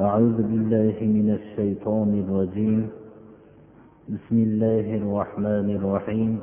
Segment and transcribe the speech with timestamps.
[0.00, 2.88] أعوذ بالله من الشيطان الرجيم.
[4.08, 6.38] بسم الله الرحمن الرحيم.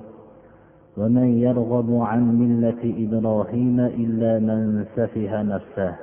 [0.97, 5.95] ومن يرغب عن ملة إبراهيم إلا من سفه نفسه.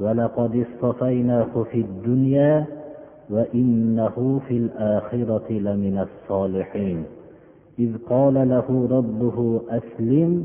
[0.00, 2.64] ولقد اصطفيناه في الدنيا
[3.30, 7.04] وإنه في الآخرة لمن الصالحين.
[7.78, 10.44] إذ قال له ربه أسلم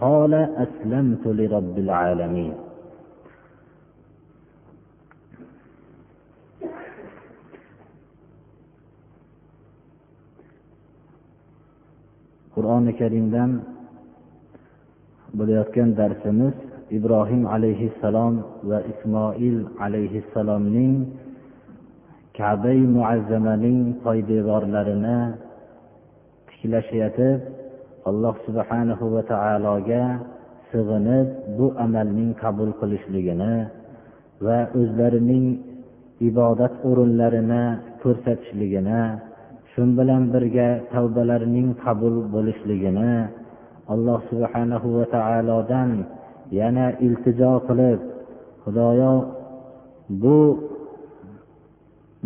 [0.00, 2.69] قال أسلمت لرب العالمين.
[12.60, 13.50] Qur'oni karimdan
[15.38, 16.54] bo'layotgan darsimiz
[16.98, 18.34] ibrohim alayhissalom
[18.70, 20.94] va ismoil alayhissalomning
[22.38, 25.18] kabai muazzamaning poydevorlarini
[26.48, 27.38] tiklashayotib
[28.10, 30.04] alloh subhanahu va taologa
[30.70, 33.54] sig'inib bu amalning qabul qilishligini
[34.46, 35.46] va o'zlarining
[36.28, 37.64] ibodat o'rinlarini
[38.02, 39.02] ko'rsatishligini
[39.80, 43.12] shu bilan birga tavbalarining qabul bo'lishligini
[43.92, 45.90] alloh subhanahu va taolodan
[46.58, 48.00] yana iltijo qilib
[48.62, 49.12] xudoyo
[50.22, 50.38] bu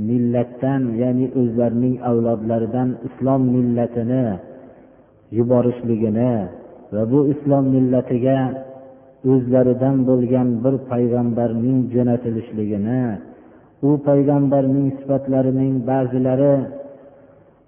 [0.09, 4.25] millatdan ya'ni o'zlarining avlodlaridan islom millatini
[5.39, 6.33] yuborishligini
[6.95, 8.39] va bu islom millatiga
[9.33, 13.03] o'zlaridan bo'lgan bir payg'ambarning jo'natilishligini
[13.89, 16.55] u payg'ambarning sifatlarining ba'zilari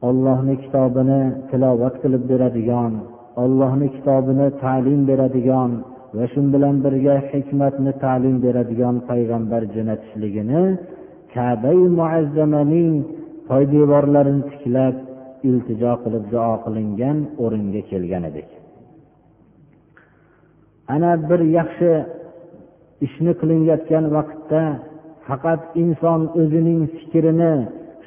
[0.09, 2.93] ollohni kitobini tilovat qilib beradigan
[3.43, 5.71] ollohni kitobini ta'lim beradigan
[6.17, 10.63] va shu bilan birga hikmatni ta'lim beradigan payg'ambar jo'natishligini
[11.35, 12.93] kabai muazzamaning
[13.49, 14.95] poydevorlarini tiklab
[15.49, 18.49] iltijo qilib duo qilingan o'ringa kelgan edik.
[20.95, 21.91] Ana bir yaxshi
[23.07, 24.63] ishni qilinayotgan vaqtda
[25.27, 27.55] faqat inson o'zining fikrini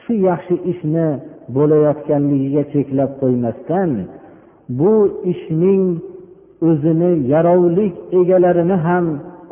[0.02, 1.08] shu yaxshi ishni
[1.56, 3.92] bo'layotganligiga cheklab qo'ymasdan
[4.80, 4.94] bu
[5.34, 5.84] ishning
[6.70, 9.06] o'zini yarovlik egalarini ham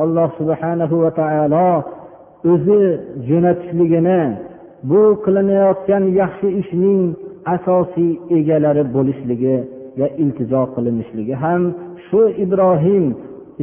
[0.04, 1.70] alloh subhanahu va taolo
[2.52, 2.82] o'zi
[3.28, 4.22] jo'natishligini
[4.90, 7.02] bu qilinayotgan yaxshi ishning
[7.56, 11.62] asosiy egalari bo'lishligiga iltijo qilinishligi ham
[12.08, 13.06] shu ibrohim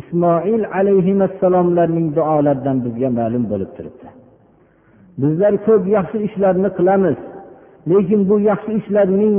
[0.00, 4.08] ismoil alayhissalomlarning duolaridan bizga ma'lum bo'lib turibdi.
[5.22, 7.18] Bizlar ko'p yaxshi ishlarni qilamiz.
[7.90, 9.36] Lekin bu yaxshi ishlarning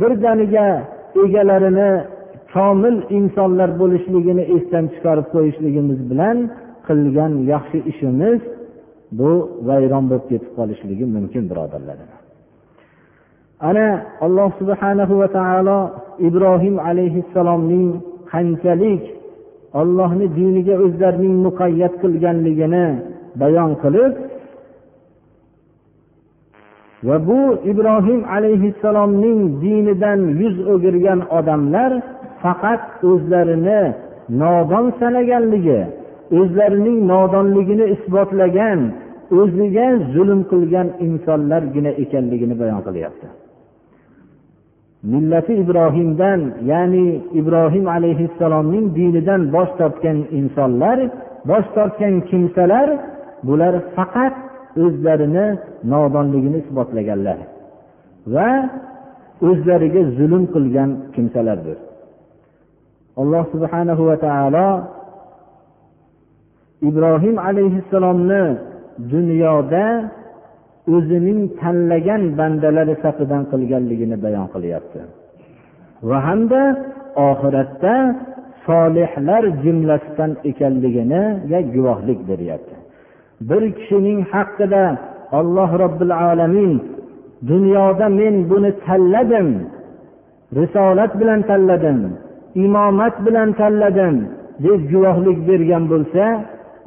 [0.00, 0.66] birdaniga
[1.24, 1.90] egalarini
[2.54, 6.36] komil insonlar bo'lishligini esdan chiqarib qo'yishligimiz bilan
[6.86, 8.40] qilgan yaxshi ishimiz
[9.18, 9.30] bu
[9.68, 11.96] vayron bo'lib ketib qolishligi mumkin birodarlar.
[13.68, 13.88] Ana
[14.26, 15.78] alloh subhanahu va taolo
[16.28, 17.88] ibrohim alayhissalomning
[18.32, 19.02] qanchalik
[19.80, 22.86] ollohni diniga o'zlarining muqayyat qilganligini
[23.42, 24.12] bayon qilib
[27.06, 27.40] va bu
[27.72, 31.92] ibrohim alayhissalomning dinidan yuz o'girgan odamlar
[32.42, 33.80] faqat o'zlarini
[34.42, 35.80] nodon sanaganligi
[36.38, 38.80] o'zlarining nodonligini isbotlagan
[39.40, 43.26] o'ziga zulm qilgan insonlargina ekanligini bayon qilyapti.
[45.12, 47.06] Millati ibrohimdan ya'ni
[47.40, 50.98] ibrohim alayhissalomning dinidan bosh tortgan insonlar
[51.50, 52.88] bosh tortgan kimsalar
[53.46, 54.34] bular faqat
[54.82, 55.46] o'zlarini
[55.92, 57.38] nodonligini isbotlaganlar
[58.34, 58.48] va
[59.48, 61.78] o'zlariga zulm qilgan kimsalardir.
[63.20, 64.68] Alloh subhanahu va taolo
[66.88, 68.42] ibrohim alayhissalomni
[69.12, 69.84] dunyoda
[70.94, 75.00] o'zining tanlagan bandalari safidan qilganligini bayon qilyapti.
[76.08, 76.62] Va hamda
[77.30, 77.94] oxiratda
[78.66, 82.73] solihlar jumlasidan ekanliginiga guvohlik beryapti.
[83.48, 84.84] Bir kishining haqida
[85.38, 86.72] alloh robbil alamin
[87.50, 89.48] dunyoda men buni tanladim
[90.58, 91.98] risolat bilan tanladim
[92.64, 94.16] imomat bilan tanladim
[94.64, 96.24] deb guvohlik bergan bo'lsa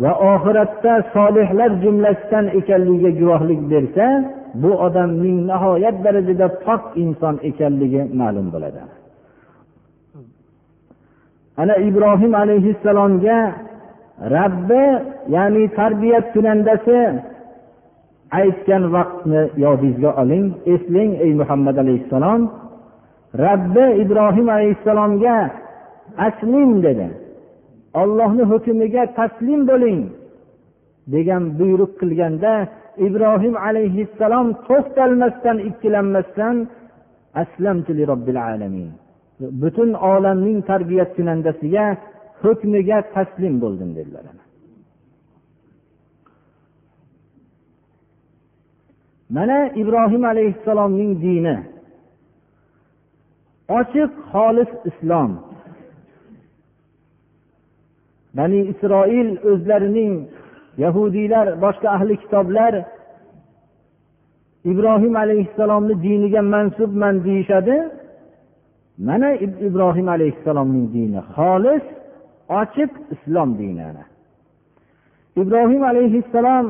[0.01, 4.06] va oxiratda solihlar jumlasidan ekanligiga guvohlik bersa
[4.62, 8.81] bu odamning nihoyat darajada pok inson ekanligi ma'lum bo'ladi.
[11.62, 13.38] Ana ibrohim alayhissalomga
[14.21, 14.83] rabbi
[15.29, 16.99] ya'ni tarbiya kunandasi
[18.31, 22.41] aytgan vaqtni yodingizga oling eslang ey muhammad alayhissalom.
[23.45, 25.37] Rabbi ibrohim alayhissalomga
[26.27, 27.07] aslim dedi.
[28.01, 29.99] Ollohni hukmiga taslim bo'ling
[31.13, 32.53] degan buyruq qilganda
[33.07, 36.55] ibrohim alayhissalom to'xtalmasdan ikkilanmasdan
[37.43, 38.91] aslamtu robbil alamin.
[39.61, 41.85] Butun olamning tarbiyat kunandasiga
[42.42, 44.25] hukmiga taslim bo'ldim dedilar
[49.30, 51.57] mana ibrohim alayhissalomning dini.
[53.80, 55.31] Ochiq xolis islom.
[58.38, 60.13] Bani isroil o'zlarining
[60.84, 62.74] yahudiylar boshqa ahli kitoblar
[64.72, 67.78] ibrohim alayhissalomni diniga mansubman deyishadi.
[68.98, 69.30] Mana
[69.68, 71.86] ibrohim alayhissalomning dini xolis
[72.49, 74.03] ochiq islom dinini
[75.41, 76.65] ibrohim alayhissalom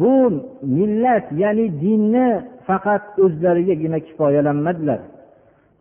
[0.00, 0.14] bu
[0.62, 2.28] millat ya'ni dinni
[2.66, 5.00] faqat o'zlarigagina kifoyalanmadilar.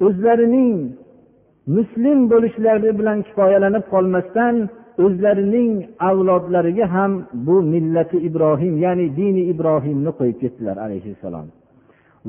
[0.08, 0.76] O'zlarining
[1.76, 4.56] muslim bo'lishlari bilan kifoyalanib qolmasdan
[5.06, 5.72] o'zlarining
[6.10, 7.12] avlodlariga ham
[7.48, 11.48] bu millati ibrohim ya'ni dini ibrohimni qo'yib ketdilar alayhissalom.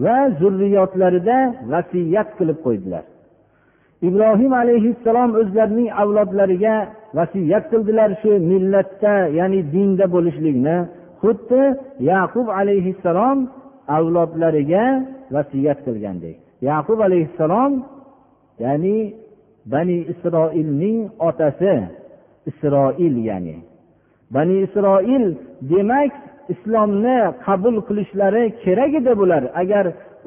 [0.04, 1.38] Va zurriyotlarida
[1.72, 3.04] vasiyat qilib qo'ydilar.
[4.02, 6.74] Ibrohim alayhissalom o'zlarining avlodlariga
[7.18, 10.76] vasiyat qildilar shu millatda ya'ni dinda bo'lishlikni.
[11.22, 11.62] Xuddi
[12.12, 13.38] yaqub alayhissalom
[13.96, 14.84] avlodlariga
[15.34, 16.36] vasiyat qilgandek.
[16.70, 17.72] Yaqub alayhissalom
[18.64, 18.96] ya'ni
[19.72, 20.98] bani isroilning
[21.28, 21.74] otasi
[22.50, 23.56] isroil ya'ni.
[24.34, 25.24] Bani isroil
[25.72, 26.12] demak
[26.52, 29.42] islomni qabul qilishlari kerak edi bular.
[29.62, 29.84] Agar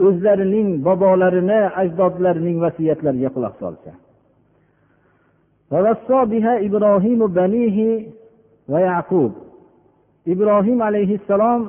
[0.08, 3.92] o'zlarining bobolarini ajdodlarining vasiyatlariga quloq solsa.
[10.34, 11.62] Ibrohim alayhissalom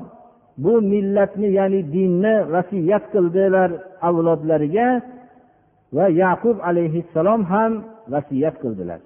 [0.65, 3.71] bu millatni ya'ni dinni vasiyat qildilar
[4.09, 4.89] avlodlariga
[5.97, 7.73] va yaqub alayhissalom ham
[8.15, 9.01] vasiyat qildilar.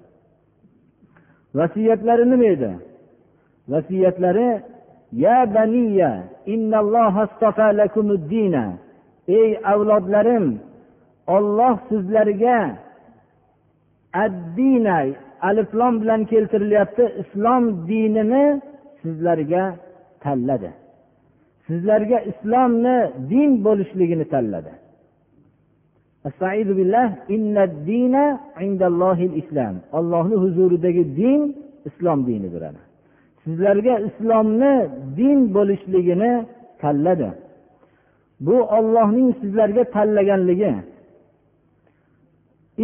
[1.59, 2.71] Vasiyatlari nima edi?
[3.73, 4.49] Vasiyatlari
[5.23, 6.11] ya baniya
[9.27, 10.59] ey avlodlarim
[11.27, 12.57] olloh sizlarga
[14.13, 14.97] addina
[15.41, 18.61] aliflom bilan keltirilyapti islom dinini
[19.01, 19.63] sizlarga
[20.23, 20.71] tanladi.
[21.67, 22.97] Sizlarga islomni
[23.29, 24.73] din bo'lishligini tanladi.
[29.97, 31.41] Ollohni huzuridagi din
[31.85, 32.63] islom dinidir
[33.47, 34.73] sizlarga islomni
[35.17, 36.45] din bo'lishligini
[36.81, 37.29] tanladi.
[38.45, 40.73] Bu ollohning sizlarga tanlaganligi.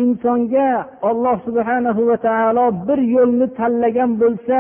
[0.02, 0.70] Insonga
[1.10, 4.60] olloh subhanahu va taolo bir yo'lni tanlagan bo'lsa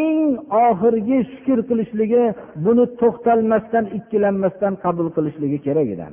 [0.00, 0.20] eng
[0.66, 2.24] oxirgi shukur qilishligi
[2.64, 6.06] buni to'xtalmasdan ikkilanmasdan qabul qilishligi kerak edi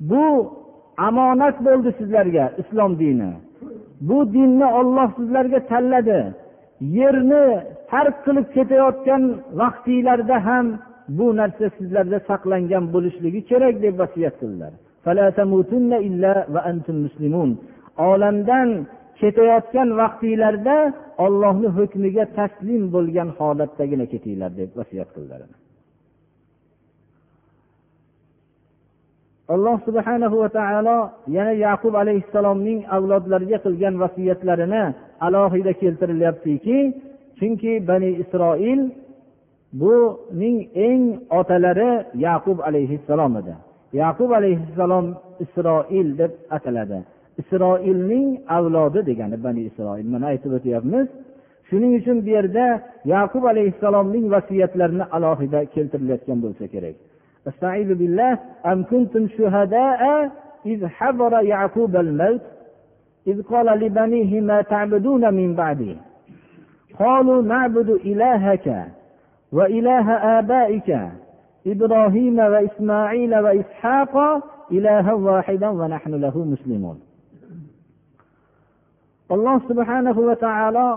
[0.00, 0.24] bu
[1.08, 3.32] omonat bo'ldi sizlarga islom dini.
[4.08, 6.20] Bu dinni olloh sizlarga tanladi.
[6.80, 7.44] Yerni
[7.90, 9.22] tark qilib ketayotgan
[9.60, 10.66] vaqtinglarda ham
[11.18, 14.72] bu narsa sizlarda saqlangan bo'lishligi kerak deb vasiyat qildilar.
[18.10, 18.68] Olamdan
[19.20, 20.76] ketayotgan vaqtinglarda
[21.24, 25.40] ollohni hukmiga taslim bo'lgan holatdagina ketinglar deb vasiyat qildilar.
[29.54, 30.98] Alloh subhanahu va taolo
[31.36, 34.84] yana yaqub alayhissalomning avlodlariga qilgan vasiyatlarini
[35.26, 36.76] alohida keltirilyaptiki
[37.39, 38.81] chunki bani isroil
[39.81, 41.03] buning eng
[41.39, 41.91] otalari
[42.27, 43.53] yaqub alayhissalom edi
[44.01, 45.05] yaqub alayhissalom
[45.45, 46.99] isroil deb ataladi
[47.41, 48.27] isroilning
[48.57, 51.07] avlodi degani bani isroil mana aytib o'tyapmiz
[51.69, 52.65] shuning uchun bu yerda
[53.13, 56.97] yaqub alayhissalomning vasiyatlarini alohida keltirilayotgan bo'lsa kerak
[57.51, 58.33] استعيذ بالله
[58.71, 60.01] أم كنتم شهداء
[60.71, 62.45] إذ حضر يعقوب الموت
[63.27, 65.95] إذ قال لبنيه ما تعبدون من بعده
[66.99, 68.67] قالوا نعبد إلهك
[69.51, 70.99] وإله آبائك
[71.67, 76.99] إبراهيم وإسماعيل وإسحاق إلها واحدا ونحن له مسلمون
[79.29, 80.87] alloh subhanahu va taolo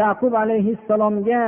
[0.00, 1.42] yaqub alayhissalomga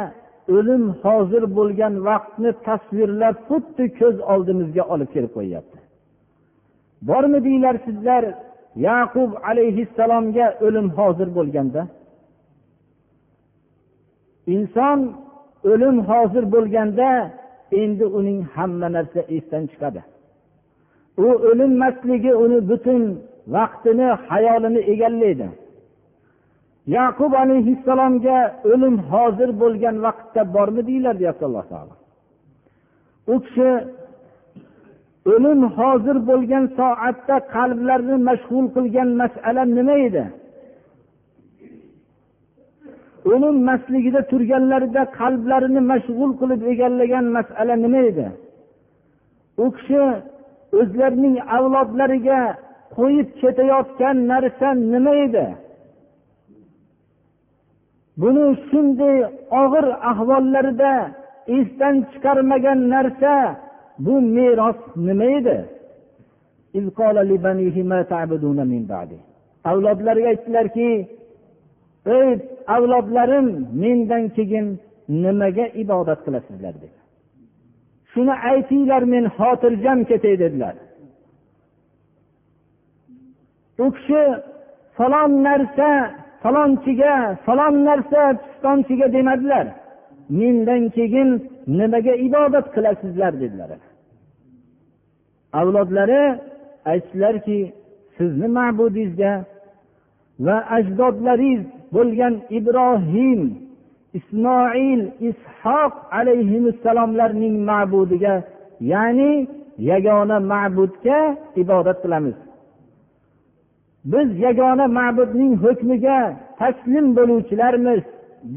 [0.57, 5.79] o'lim hozir bo'lgan vaqtni tasvirlab xuddi ko'z oldimizga olib kelib qo'yyapti
[7.09, 8.23] bormidinglar sizlar
[8.89, 11.81] yaqub alayhissalomga o'lim hozir bo'lganda
[14.56, 15.00] inson
[15.72, 17.10] o'lim hozir bo'lganda
[17.82, 20.02] endi uning hamma narsa esdan chiqadi.
[21.26, 23.02] U o'linmasligi uni butun
[23.56, 25.48] vaqtini hayolini egallaydi.
[26.98, 28.38] Yaqub alayhissalomga
[28.72, 31.94] o'lim hozir bo'lgan vaqtda bormidinglar deyapti alloh taolo.
[33.34, 33.70] U kishi
[35.34, 40.24] o'lim hozir bo'lgan soatda qalblarni mashg'ul qilgan masala nima edi?
[43.32, 48.28] O'linmasligida turganlarida qalblarini mashg'ul qilib egallagan masala nima edi?
[49.64, 50.02] U kishi
[50.80, 52.40] o'zlarining avlodlariga
[52.98, 55.48] qo'yib ketayotgan narsa nima edi?
[58.22, 59.18] Buni shunday
[59.62, 60.94] og'ir ahvollarida
[61.58, 63.34] esdan chiqarmagan narsa
[64.06, 65.58] bu meros nima edi?
[69.72, 70.90] Avlodlariga aytdilarki
[72.06, 73.48] ey avlodlarim
[73.82, 74.80] mendan keyin
[75.10, 76.98] nimaga ibodat qilasizlar dedi.
[78.12, 80.76] Shuni aytinglar men xotirjam ketay dedilar.
[83.84, 84.24] U kishi
[84.98, 85.90] falon narsa
[86.44, 87.14] falonchiga
[87.46, 89.68] falon narsa pistonchiga demadilar.
[90.40, 91.30] Mendan keyin
[91.78, 93.70] nimaga ibodat qilasizlar dedilar.
[95.60, 96.24] Avlodlari
[96.92, 97.60] aytdilarki
[98.18, 99.34] sizni ma'budingizga
[100.46, 101.64] va ajdodlaringiz
[101.96, 103.42] bo'lgan ibrohim
[104.20, 108.36] ismoil ishoq alayhissalomlarning ma'budiga
[108.94, 109.32] ya'ni
[109.92, 111.20] yagona ma'budga
[111.62, 112.38] ibodat qilamiz.
[114.12, 116.20] Biz yagona ma'budning hukmiga
[116.60, 118.02] taslim bo'luvchilarmiz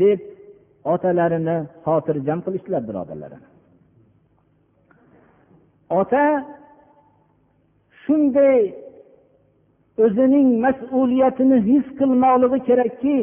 [0.01, 0.21] deb
[0.93, 3.43] otalarini xotirjam qilishdilar birodarlarim.
[6.01, 6.25] Ota
[8.03, 8.59] shunday
[10.05, 13.17] o'zining mas'uliyatini his qilmoqligi kerakki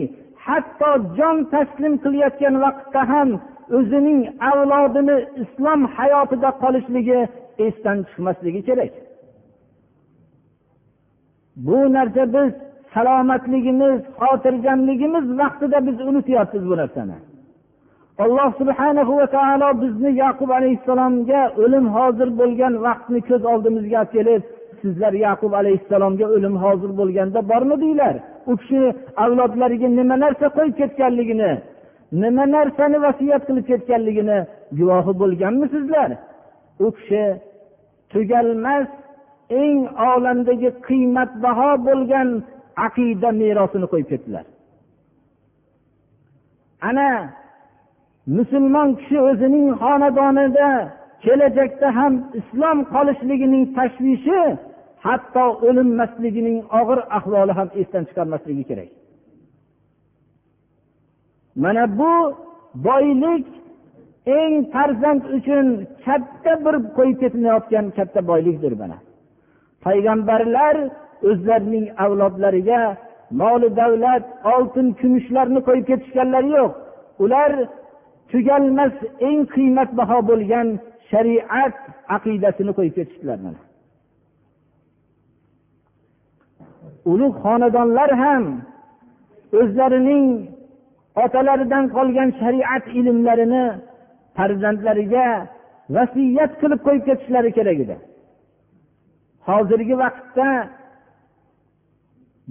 [0.45, 3.29] hatto jon taslim qilayotgan vaqtda ham
[3.77, 4.19] o'zining
[4.51, 7.19] avlodini islom hayotida qolishligi
[7.65, 8.93] esdan chiqmasligi kerak.
[11.65, 12.51] Bu narsa biz
[12.93, 17.17] salomatligimiz xotirjamligimiz vaqtida biz unutyapmiz bu narsani.
[18.23, 24.43] Alloh subhana va taolo bizni yaqub alayhissalomga o'lim hozir bo'lgan vaqtni ko'z oldimizga olib kelib
[24.83, 28.15] sizlar yaqub alayhissalomga o'lim hozir bo'lganda bormidinglar
[28.51, 28.81] u kishi
[29.23, 31.51] avlodlariga nima narsa qo'yib ketganligini
[32.23, 34.37] nima narsani vasiyat qilib ketganligini
[34.77, 36.09] guvohi bo'lganmisizlar
[36.85, 37.23] u kishi
[38.11, 38.87] tugalmas
[39.61, 39.79] eng
[40.11, 42.29] olamdagi qiymatbaho bo'lgan
[42.87, 44.45] aqida merosini qo'yib ketdilar.
[46.89, 47.09] Ana
[48.37, 50.69] musulmon kishi o'zining xonadonida
[51.23, 54.41] kelajakda ham islom qolishligining tashvishi
[55.05, 58.89] hatto o'linmasligining og'ir ahvoli ham esdan chiqarmasligi kerak.
[61.63, 62.13] Mana bu
[62.87, 63.45] boylik
[64.39, 65.67] eng farzand uchun
[66.05, 68.97] katta bir qo'yib ketilayotgan katta boylikdir mana.
[69.85, 70.75] Payg'ambarlar
[71.29, 72.81] o'zlarining avlodlariga
[73.41, 76.71] moli davlat oltin kumushlarni qo'yib ketishganlari yo'q.
[77.23, 77.51] Ular
[78.31, 78.95] tugalmas
[79.27, 80.67] eng qiymatbaho bo'lgan
[81.09, 81.75] shariat
[82.15, 83.59] aqidasini qo'yib ketishdilar mana.
[87.11, 88.43] Ulug' xonadonlar ham
[89.59, 90.25] o'zlarining
[91.23, 93.65] otalaridan qolgan shariat ilmlarini
[94.37, 95.27] farzandlariga
[95.95, 97.95] vasiyat qilib qo'yib ketishlari kerak edi.
[99.47, 100.49] Hozirgi vaqtda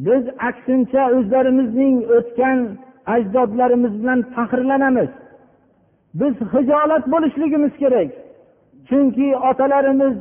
[0.07, 2.59] biz aksincha o'zlarimizning o'tgan
[3.15, 5.11] ajdodlarimiz bilan faxrlanamiz.
[6.21, 8.11] Biz hijolat bo'lishligimiz kerak
[8.89, 10.17] chunki otalarimiz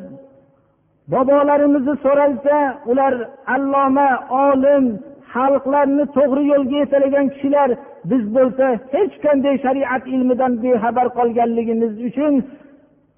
[1.14, 2.58] bobolarimizni so'ralsa
[2.92, 3.14] ular
[3.56, 4.10] alloma
[4.48, 4.86] olim
[5.34, 7.70] xalqlarni to'g'ri yo'lga yetalagan kishilar
[8.12, 12.34] biz bo'lsa hech qanday shariat ilmidan bexabar qolganligimiz uchun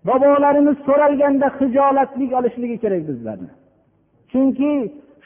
[0.10, 3.52] bobolarimiz so'ralganda hijolatlik olishligi kerak bizlarni.
[4.32, 4.74] Chunki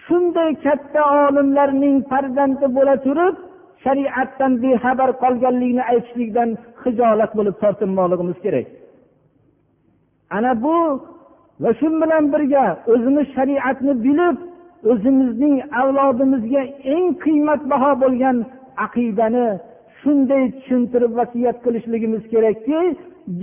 [0.05, 3.35] shunday katta olimlarning farzandi bo'la turib
[3.85, 6.49] shariatdan bexabar qolganligini aytishlikdan
[6.83, 8.67] hijolat bo'lib tortinmoqligimiz kerak.
[10.37, 10.75] Ana bu
[11.61, 14.37] va shu bilan birga o'zimiz shariatni bilib
[14.91, 16.63] o'zimizning avlodimizga
[16.95, 18.37] eng qiymatbaho bo'lgan
[18.85, 19.47] aqidani
[19.99, 22.79] shunday tushuntirib vasiyat qilishligimiz kerakki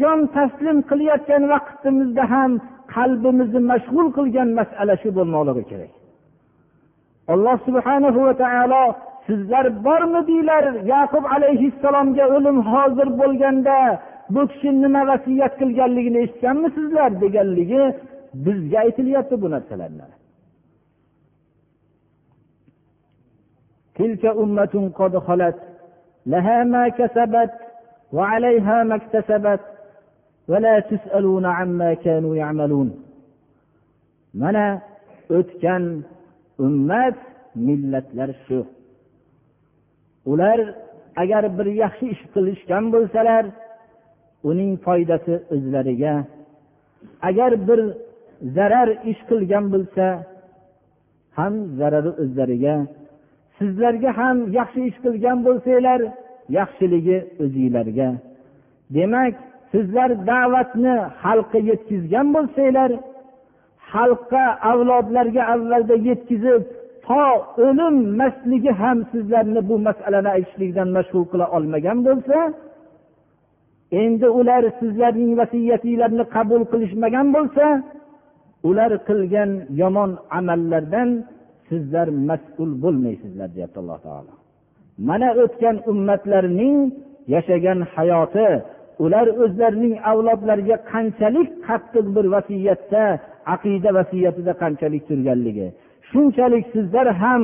[0.01, 2.51] jon taslim qilayotgan vaqtimizda ham
[2.95, 5.93] qalbimizni mashg'ul qilgan masala shu bo'lmoqligi kerak.
[7.35, 8.85] Alloh subhanahu va taolo
[9.27, 13.79] sizlar bormidinglar yaqub alayhissalomga o'lim hozir bo'lganda
[14.34, 17.84] bu kishi nima vasiyat qilganligini eshitganmisizlar deganligi
[18.46, 20.08] bizga aytilyapti bu narsalarni
[24.00, 25.58] تلك أمة قد خلت
[26.34, 27.54] لها ما كسبت
[28.14, 29.60] وعليها ما اكتسبت
[30.52, 32.90] ولا تسألون عما كانوا يعملون
[34.34, 34.82] mana
[35.38, 35.84] o'tgan
[36.66, 37.16] ummat
[37.56, 38.60] millatlar shu
[40.32, 40.60] ular
[41.22, 43.44] agar bir yaxshi ish qilishgan bo'lsalar
[44.51, 46.15] uning foydasi o'zlariga
[47.29, 47.81] agar bir
[48.57, 50.07] zarar ish qilgan bo'lsa
[51.39, 52.77] ham zarari o'zlariga
[53.59, 56.01] sizlarga ham yaxshi ish qilgan bo'lsanglar
[56.59, 58.09] yaxshiligi o'zinglarga.
[58.97, 59.35] Demak
[59.73, 62.91] sizlar da'vatni xalqqa yetkazgan bo'lsanglar
[63.93, 66.63] xalqqa avlodlarga avvalda yetkazib
[67.07, 67.25] to
[67.67, 72.39] o'lim mashligi ham sizlarni bu masalani aytishlikdan mashg'ul qila olmagan bo'lsa
[73.91, 77.67] endi ular sizlarning vasiyatinglarni qabul qilishmagan bo'lsa
[78.69, 79.51] ular qilgan
[79.81, 81.09] yomon amallardan
[81.69, 84.33] sizlar mas'ul bo'lmaysizlar deyapti alloh taolo.
[85.09, 86.77] Mana o'tgan ummatlarning
[87.35, 88.49] yashagan hayoti
[89.05, 93.05] ular o'zlarining avlodlariga qanchalik qattiq bir vasiyatda
[93.55, 95.69] aqida vasiyatida qanchalik turganligi.
[96.11, 97.43] Shunchalik sizlar ham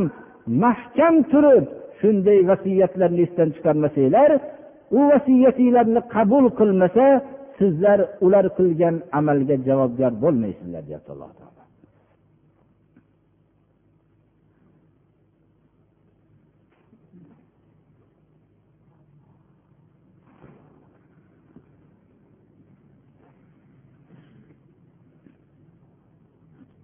[0.64, 1.64] mahkam turib
[2.00, 4.30] shunday vasiyatlarni esdan chiqarmasanglar
[4.96, 7.06] u vasiyatinglarni qabul qilmasa
[7.58, 11.48] sizlar ular qilgan amalga javobgar bo'lmaysizlar deyapti alloh taolo.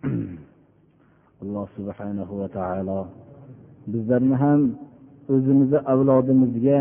[1.42, 3.00] Alloh subhanahu va taolo
[3.92, 4.60] bizlarni ham
[5.34, 6.80] o'zimizni avlodimizga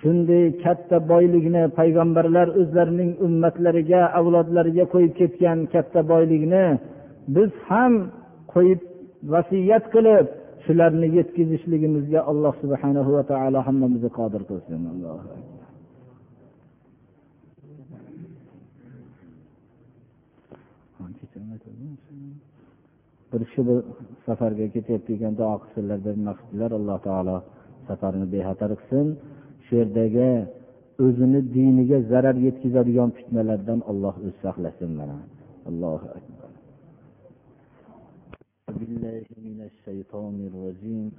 [0.00, 6.64] shunday katta boylikni payg'ambarlar o'zlarining ummatlariga avlodlariga qo'yib ketgan katta boylikni
[7.36, 7.92] biz ham
[8.54, 8.80] qo'yib
[9.34, 10.26] vasiyat qilib
[10.64, 14.80] shularni yetkazishligimizga alloh subhanahu va taolo hammamizni qodir qilsin.
[23.32, 23.78] Bir kishi bir
[24.26, 27.36] safarga ketyapti ekan duo qilsinlar deb maqsaddilar alloh taolo
[27.88, 29.06] safarni bexatar qilsin.
[29.67, 30.31] shu yerdagi
[31.05, 35.17] o'zini diniga zarar yetkazadigan fitnalardan olloh o'zi saqlasin mana
[35.69, 36.49] allohu akbar
[38.79, 41.11] بالله من الشيطان الرجيم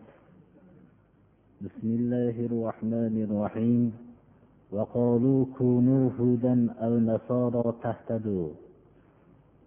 [1.65, 3.83] بسم الله الرحمن الرحيم
[4.75, 8.49] وقالوا كونوا هودا أو نصارى تهتدوا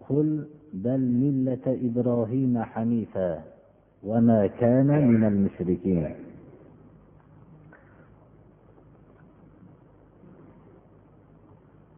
[0.08, 0.28] قل
[0.84, 3.32] بل ملة إبراهيم حنيفا
[4.04, 6.04] وما كان من المشركين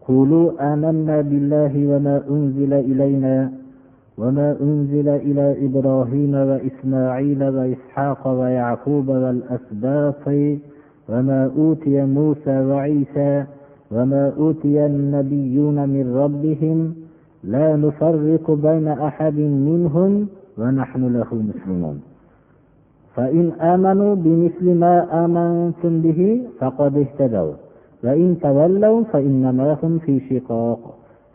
[0.08, 3.52] قولوا آمنا بالله وما أنزل إلينا
[4.18, 10.28] وما أنزل إلى إبراهيم وإسماعيل وإسحاق ويعقوب والأسباط
[11.10, 13.46] وما أوتي موسى وعيسى
[13.92, 16.96] وما أوتي النبيون من ربهم
[17.44, 19.38] لا نفرق بين أحد
[19.70, 22.02] منهم ونحن له مسلمون.
[23.16, 27.54] فإن آمنوا بمثل ما آمنتم به فقد اهتدوا.
[28.05, 30.81] وإن تولوا فإنما هم في شقاق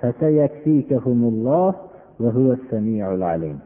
[0.01, 1.73] فسيكفيكهم الله
[2.19, 3.59] وهو السميع العليم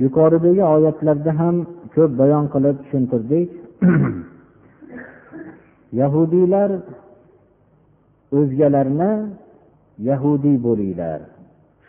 [0.00, 1.56] yuqoridagi oyatlarda ham
[1.94, 3.48] ko'p bayon qilib tushuntirdik
[6.00, 6.70] yahudiylar
[8.38, 9.12] o'zgalarni
[10.10, 11.20] yahudiy bo'linglar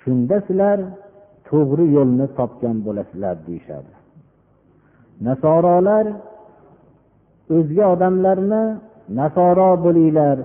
[0.01, 0.79] shunda sizlar
[1.49, 3.93] to'g'ri yo'lni topgan bo'lasizlar deyishadi
[5.27, 6.05] nasorolar
[7.54, 8.62] o'zga odamlarni
[9.18, 10.36] nasoro bo'linglar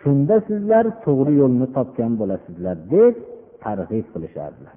[0.00, 3.14] shunda sizlar to'g'ri yo'lni topgan bo'lasizlar deb
[3.64, 4.76] targ'ib qilishardilar.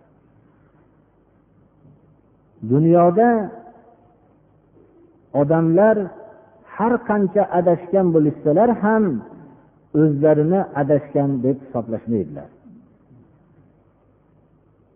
[2.71, 3.29] Dunyoda
[5.41, 5.97] odamlar
[6.75, 9.03] har qancha adashgan bo'lishsalar ham
[10.01, 12.49] o'zlarini adashgan deb hisoblashmaydilar.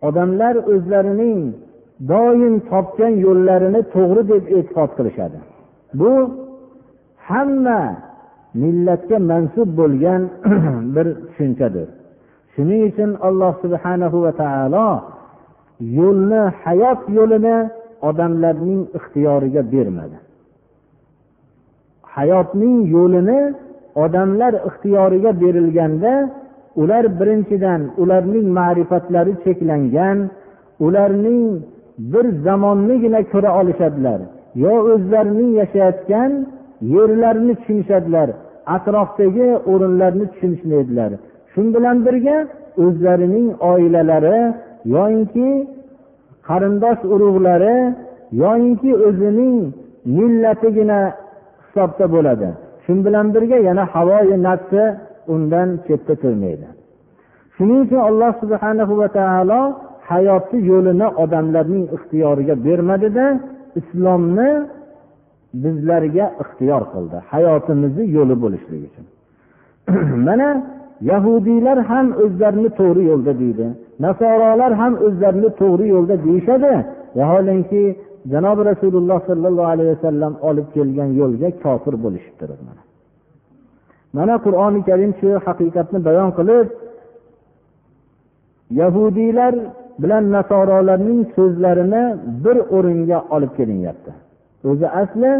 [0.08, 1.40] Odamlar o'zlarining
[2.12, 5.40] doim topgan yo'llarini to'g'ri deb e'tiqod qilishadi.
[6.00, 6.12] Bu
[7.28, 7.82] hamma
[8.62, 10.22] millatga mansub bo'lgan
[10.96, 11.88] bir tushunchadir.
[12.54, 14.88] Shuning uchun alloh subhanahu va taolo
[16.00, 17.58] yo'lni hayot yo'lini
[18.10, 20.18] odamlarning ixtiyoriga bermadi.
[22.16, 23.40] Hayotning yo'lini
[24.04, 26.14] odamlar ixtiyoriga berilganda
[26.82, 30.18] ular birinchidan ularning ma'rifatlari cheklangan
[30.86, 31.46] ularning
[32.12, 34.20] bir zamonnigina ko'ra olishadilar
[34.64, 36.32] yo o'zlarining yashayotgan
[36.82, 38.30] yerlarini tushunishadilar
[38.76, 41.12] atrofdagi o'rinlarni tushunishmaydilar.
[41.52, 42.38] Shu bilan birga
[42.84, 44.40] o'zlarining oilalari
[44.96, 45.48] yoyinki
[46.48, 47.78] qarindosh urug'lari
[48.44, 49.56] yoyinki o'zining
[50.18, 51.00] millatigina
[51.64, 52.50] hisobda bo'ladi.
[52.84, 54.84] Shu bilan birga yana havoyi nafsi
[55.34, 56.68] undan chetda turmaydi.
[57.56, 59.62] Shuning uchun alloh subhana va taolo
[60.10, 63.26] hayotni yo'lini odamlarning ixtiyoriga bermadida
[63.80, 64.50] islomni
[65.64, 69.06] bizlarga ixtiyor qildi hayotimizni yo'li bo'lishlik uchun.
[70.28, 70.50] Mana
[71.12, 73.66] yahudiylar ham o'zlarini to'g'ri yo'lda deydi
[74.06, 76.74] nasorolar ham o'zlarini to'g'ri yo'lda deyishadi.
[77.18, 77.84] Vaholanki
[78.32, 82.82] janobi rasululloh sollallohu alayhi vasallam olib kelgan yo'lga kofir bo'lishibdir mana.
[84.18, 86.68] Mana qur'oni karim shu haqiqatni bayon qilib
[88.80, 89.54] yahudiylar
[90.02, 92.04] bilan nasorolarning so'zlarini
[92.44, 94.12] bir o'ringa olib kelinyapti.
[94.70, 95.32] O'zi asli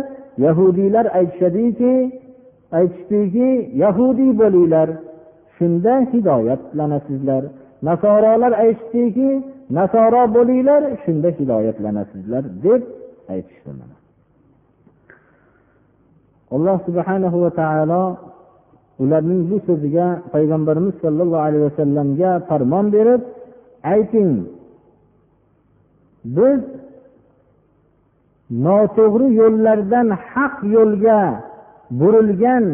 [0.46, 1.94] yahudiylar aytishadiki
[2.78, 3.50] aytishdiki
[3.84, 4.90] yahudiy bo'linglar.
[5.58, 7.44] Shunda hidoyatlanasizlar
[7.88, 9.30] nasorolar aytishdiki
[9.78, 12.82] nasoro bo'linglar shunda hidoyatlanasizlar deb
[13.34, 13.72] aytishdi
[16.56, 18.04] alloh subhanahu va taolo
[19.04, 23.22] ularning bu so'ziga payg'ambarimiz sollallohu alayhi vasallamga farmon berib
[23.94, 24.32] ayting
[26.38, 26.60] biz
[28.50, 31.20] noto'g'ri yo'llardan haq yo'lga
[32.00, 32.66] burilgan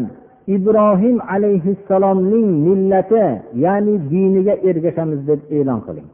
[0.56, 3.26] ibrohim alayhissalomning millati
[3.64, 6.10] ya'ni diniga ergashamiz deb e'lon qiling.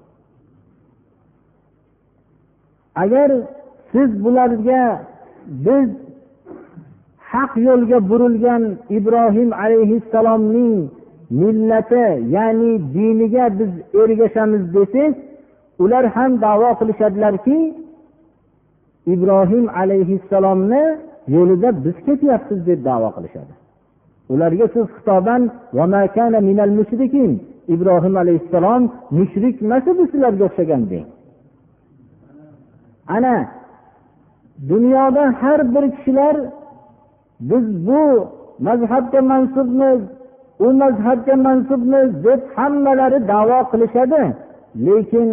[3.04, 3.30] Agar
[3.92, 4.82] siz bularga
[5.66, 5.90] biz
[7.32, 8.64] haq yo'lga burilgan
[8.98, 10.76] ibrohim alayhissalomning
[11.42, 15.16] millati ya'ni diniga biz ergashamiz desangiz
[15.84, 17.58] ular ham davo qilishadilarki
[19.14, 20.84] ibrohim alayhissalomni
[21.36, 23.54] yo'lida biz ketyapmiz deb davo qilishadi.
[24.34, 25.42] Ularga siz xitoban
[27.74, 28.82] ibrohim alayhissalom
[29.18, 31.08] mushrik emas edi sizlarga o'xshagan deng.
[33.16, 33.36] Ana
[34.72, 36.36] dunyoda har bir kishilar
[37.50, 38.04] biz bu
[38.68, 40.02] mazhabga mansubmiz
[40.66, 44.24] u mazhabga mansubmiz deb hammalari davo qilishadi.
[44.86, 45.28] Lekin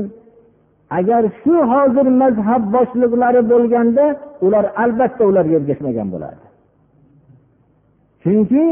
[0.91, 4.05] agar shu hozir mazhab boshliqlari bo'lganda
[4.47, 6.47] ular albatta ularga ergashmagan bo'lardi.
[8.23, 8.65] Chunki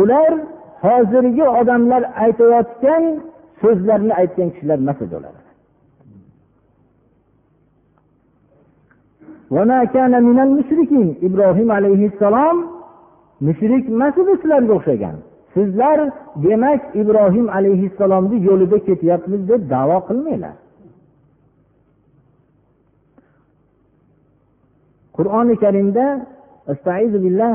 [0.00, 0.32] ular
[0.84, 3.04] hozirgi odamlar aytayotgan
[3.60, 5.34] so'zlarni aytgan kishilar emas edi ular.
[11.26, 12.56] Ibrohim alayhissalom
[13.46, 15.16] mushrik emas edi sizlarga o'xshagan.
[15.54, 15.98] Sizlar
[16.44, 20.56] demak ibrohim alayhissalomni yo'lida ketyapmiz deb davo qilmanglar.
[25.19, 26.05] qur'oni karimda
[27.25, 27.53] billah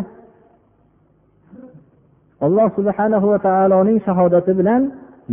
[2.47, 4.83] alloh subhanahu va taoloning shahodati bilan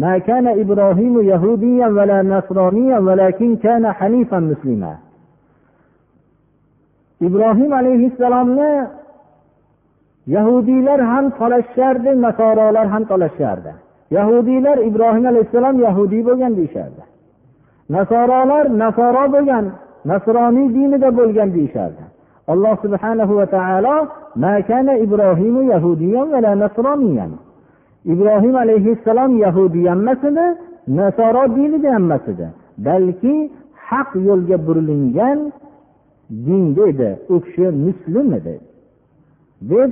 [0.04, 4.94] ما كان إبراهيم يهوديا ولا نصرانيا ولكن كان حنيفا مسلما
[7.22, 8.88] ibrohim alayhissalomni
[10.28, 13.72] yahudiylar ham talashishardi nasorolar ham talashishardi
[14.12, 17.04] yahudiylar ibrohim alayhissalom yahudiy bo'lgan deyishardi
[17.96, 19.66] nasorolar nasoro bo'lgan
[20.12, 22.04] nasroniy dinida bo'lgan deyishardi
[22.49, 23.97] Alloh subhanahu va taolo
[25.05, 27.33] ibrohimu yahudiyan va nasroniyan
[28.05, 30.47] ibrohim alayhissalom yahudiy emas edi
[30.99, 32.47] nasoro dinida emas edi
[32.87, 33.35] balki
[33.89, 35.39] haq yo'lga burilingan
[36.47, 38.57] dinda edi u kishi muslim edi
[39.71, 39.91] deb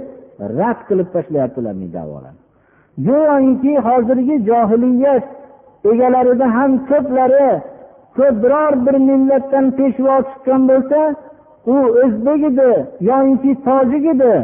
[0.58, 2.40] rad qilib tashlayapti ularning davolarni
[3.08, 5.26] go'yoki hozirgi johiliyat
[5.92, 7.50] egalarida ham ko'plari
[8.16, 11.00] ko'p biror bir millatdan peshvo chiqqan bo'lsa
[11.74, 12.70] u o'zbek edi
[13.10, 14.34] yoinki tojik edi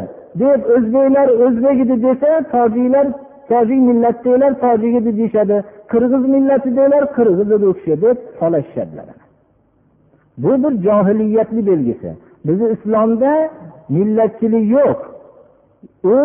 [0.41, 3.07] deb o'zbeklar o'zbek edi desa tojiklar
[3.51, 5.57] tojik millatdagilar tojik edi deyishadi.
[5.91, 9.17] Qirg'iz millatidagilar qirg'iz edi u kishi deb solashishadilar
[10.37, 12.09] bu bir johiliyatni belgisi.
[12.45, 13.49] Bizni islomda
[13.89, 14.99] millatchilik yo'q.
[16.03, 16.15] U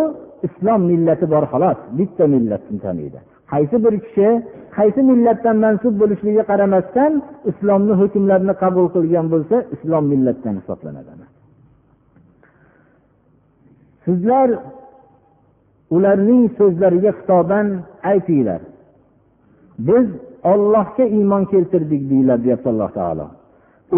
[0.47, 1.79] islom millati bor xolos.
[1.99, 3.19] Bitta millatni taniydi.
[3.53, 4.29] Qaysi bir kishi
[4.77, 7.13] qaysi millatdan mansub bo'lishligiga qaramasdan
[7.51, 11.13] islomni hukmlarini qabul qilgan bo'lsa islom millatdan hisoblanadi.
[14.05, 14.49] Sizlar
[15.97, 17.67] ularning so'zlariga xitoban
[18.11, 18.61] aytinglar.
[19.89, 20.07] Biz
[20.53, 23.27] ollohga iymon keltirdik deyiladi deyapti alloh taolo.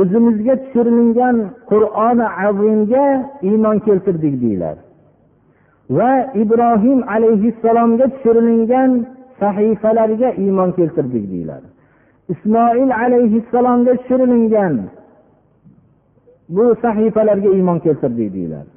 [0.01, 1.37] O'zimizga tushirilgan
[1.71, 3.07] qur'oni azimga
[3.49, 4.81] iymon keltirdik deyiladi.
[5.97, 8.91] Va ibrohim alayhissalomga tushirilgan
[9.40, 11.68] sahifalarga iymon keltirdik deyiladi.
[12.29, 14.75] Ismoil alayhissalomga tushirilgan
[16.49, 18.70] bu sahifalarga iymon keltirdik deyiladi.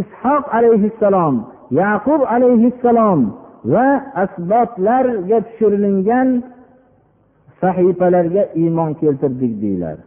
[0.00, 1.34] Ishoq alayhissalom
[1.70, 3.20] yaqub alayhissalom
[3.64, 3.88] va
[4.22, 6.28] asboblarga tushirilgan
[7.60, 10.02] sahifalarga iymon keltirdik deyiladi.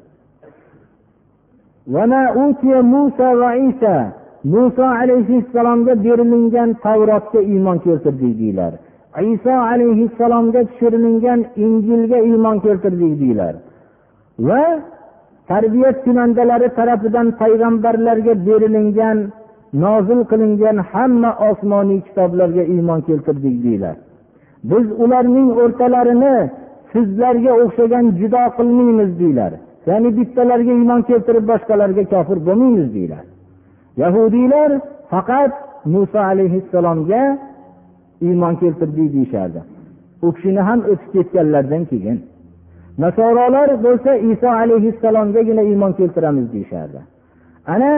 [4.53, 8.77] Muso alayhissalomga berilingan tavrotga iymon keltirdik deyiladi.
[9.21, 13.59] Iso alayhissalomga tushirilgan injilga iymon keltirdik deyiladi
[14.47, 14.63] va
[15.47, 19.17] tarbiyat kunandalari tarafidan payg'ambarlarga berilingan
[19.83, 23.99] nozil qilingan hamma osmoniy kitoblarga iymon keltirdik deyiladi
[24.71, 26.35] biz ularning o'rtalarini
[26.93, 29.57] sizlarga o'xshagan judo qilmaymiz deyiladi
[29.89, 33.29] ya'ni bittalarga iymon keltirib boshqalarga kofir bo'lmaymiz deyiladi
[34.01, 34.69] yahudiylar
[35.11, 35.51] faqat
[35.93, 37.21] muso alayhissalomga
[38.21, 39.59] iymon keltirdik deyishardi.
[40.25, 42.17] U kishini ham o'tib ketganlaridan keyin
[43.03, 46.99] nasorolar bo'lsa iso alayhissalomgagina iymon keltiramiz deyishardi.
[47.73, 47.91] Ana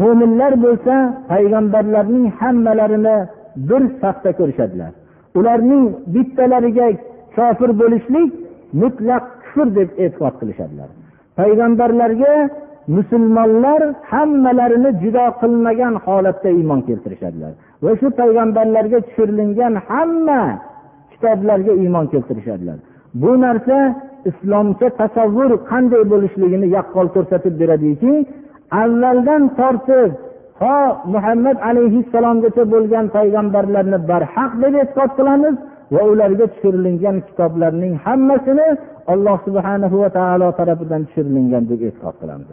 [0.00, 0.94] mo'minlar bo'lsa
[1.30, 3.16] payg'ambarlarning hammalarini
[3.68, 4.92] bir safda ko'rishadilar.
[5.38, 6.88] Ularning bittalariga
[7.36, 8.30] kofir bo'lishlik
[8.82, 10.88] mutlaq kufr deb e'tiqod qilishadilar.
[11.38, 12.34] Payg'ambarlarga
[12.96, 17.52] musulmonlar hammalarini judo qilmagan holatda iymon keltirishadilar.
[17.84, 20.42] Va shu payg'ambarlarga tushirilgan hamma
[21.12, 22.78] kitoblarga iymon keltirishadilar.
[23.22, 23.78] Bu narsa
[24.30, 28.12] islomcha tasavvur qanday bo'lishligini yaqqol ko'rsatib beradiki
[28.82, 30.10] avvaldan tortib
[30.62, 30.78] ho
[31.14, 35.54] muhammad alayhissalomgacha bo'lgan payg'ambarlarni barhaq deb e'tiqod qilamiz
[35.94, 38.68] va ularga tushirilgan kitoblarning hammasini
[39.12, 42.48] alloh subhanahu va taolo tarafidan tushirilgan deb e'tiqod qilamiz.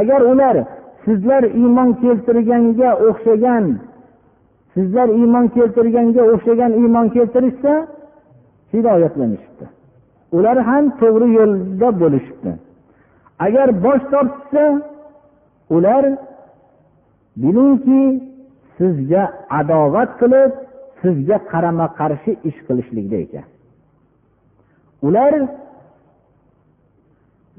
[0.00, 0.56] Agar ular
[1.04, 3.64] sizlar iymon keltirganga o'xshagan
[4.74, 7.72] sizlar iymon keltirganga o'xshagan iymon keltirishsa
[8.72, 9.66] hidoyatlanishibdi.
[10.36, 12.52] Ular ham to'g'ri yo'lda bo'lishibdi.
[13.46, 14.64] Agar bosh tortishsa
[15.76, 16.04] ular
[17.42, 18.02] bilingki
[18.76, 19.24] sizga
[19.60, 20.52] adovat qilib
[21.02, 23.46] sizga qarama qarshi ish qilishlikda ekan.
[25.06, 25.32] Ular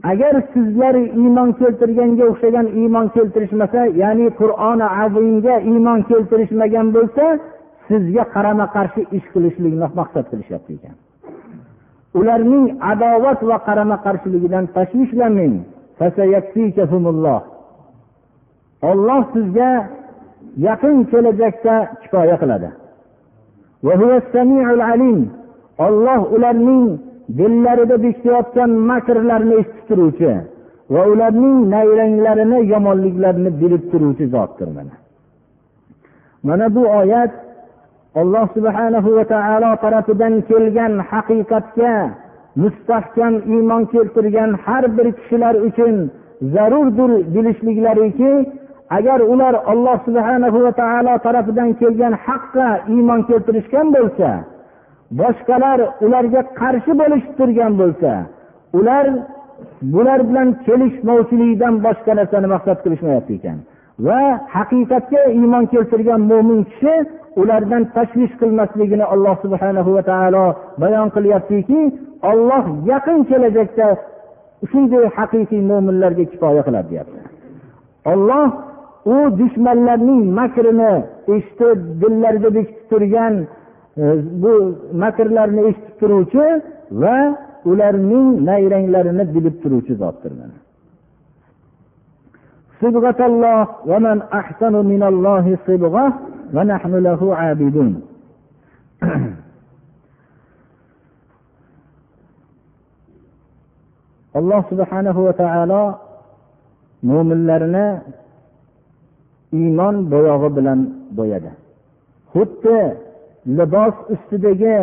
[0.03, 7.25] agar sizlar iymon keltirganga o'xshagan iymon keltirishmasa ya'ni qur'oni azimga iymon keltirishmagan bo'lsa
[7.87, 10.95] sizga qarama qarshi ish qilishlikni maqsad qilishyapti ekan.
[12.19, 15.55] Ularning adovat va qarama qarshiligidan tashvishlanmang
[18.81, 19.69] olloh sizga
[20.67, 22.69] yaqin kelajakda kifoya qiladi.
[25.85, 26.85] Olloh ularning
[27.37, 30.33] dillarida bekitayotgan makrlarni eshitib turuvchi
[30.93, 34.95] va ularning nayranglarini yomonliklarini bilib turuvchi zotdir mana.
[36.47, 37.31] Mana bu oyat
[38.21, 41.93] alloh subhanahu va taolo tarafidan kelgan haqiqatga
[42.63, 45.95] mustahkam iymon keltirgan har bir kishilar uchun
[46.53, 48.31] zarurdir bilishliklariki
[48.97, 54.29] agar ular alloh subhanahu va taolo tarafidan kelgan haqqa iymon keltirishgan bo'lsa
[55.19, 58.11] boshqalar ularga qarshi bo'lishib turgan bo'lsa
[58.79, 59.05] ular
[59.93, 63.57] bular bilan kelishmovchilikdan boshqa narsani maqsad qilishmayapti ekan.
[64.05, 64.21] Va
[64.55, 66.95] haqiqatga iymon keltirgan mo'min kishi
[67.41, 70.45] ulardan tashvish qilmasligini alloh subhana va taolo
[70.81, 71.81] bayon qilyaptiki
[72.31, 73.87] olloh yaqin kelajakda
[74.71, 77.19] shunday haqiqiy mo'minlarga kifoya qiladi deyapti.
[78.13, 78.47] Olloh
[79.13, 80.93] u dushmanlarning makrini
[81.35, 83.33] eshitib dillarida bekitib turgan
[83.97, 84.05] E,
[84.43, 84.51] bu
[85.03, 86.45] makrlarni eshitib turuvchi
[87.01, 87.17] va
[87.71, 90.31] ularning nayranglarini bilib turuvchi zotdir
[104.39, 105.83] alloh subhanahu va taolo
[107.09, 107.87] mo'minlarni
[109.59, 110.79] iymon bo'yog'i bilan
[111.17, 111.51] bo'yadi.
[112.33, 112.77] Xuddi
[113.47, 114.77] libos ustidagi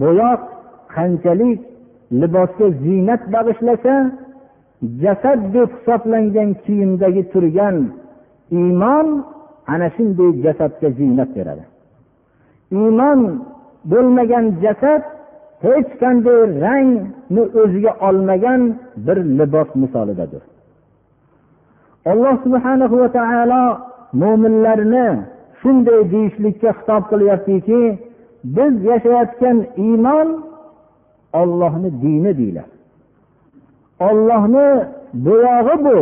[0.00, 0.40] bo'yoq
[0.94, 1.60] qanchalik
[2.20, 3.94] libosga ziynat bag'ishlasa
[5.02, 7.76] jasad deb hisoblangan kiyimdagi turgan
[8.60, 9.08] iymon
[9.72, 11.64] ana shunday jasadga ziynat beradi.
[12.78, 13.20] Iymon
[13.90, 15.02] bo'lmagan jasad
[15.64, 18.60] hech qanday rangni o'ziga olmagan
[19.06, 20.42] bir libos misolidadir.
[22.12, 23.62] Alloh subhanahu va taolo
[24.20, 25.08] mo'minlarni
[25.66, 27.80] shunday deyishlikka xitob qilyaptiki
[28.56, 30.28] biz yashayotgan iymon
[31.40, 32.74] ollohni dini deyiladi.
[34.08, 34.68] Ollohni
[35.26, 35.98] bo'yog'i bu